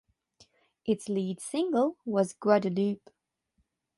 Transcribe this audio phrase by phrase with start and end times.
[0.83, 3.11] Its lead single was "Guadalupe".